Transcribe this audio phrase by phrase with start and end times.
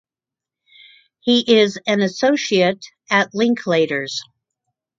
[1.19, 4.21] He is an associate at Linklaters.